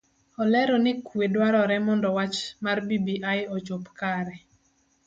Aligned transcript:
Olero 0.41 0.75
ni 0.83 0.91
kue 1.05 1.25
dwarore 1.33 1.77
mondo 1.87 2.07
wach 2.17 2.37
mar 2.63 2.77
bbi 2.87 3.15
ochop 3.55 3.83
kare. 3.99 4.35